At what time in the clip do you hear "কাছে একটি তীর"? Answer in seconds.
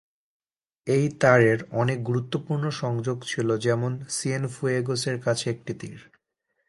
5.21-5.99